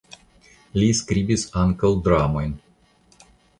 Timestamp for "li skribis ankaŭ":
0.77-1.93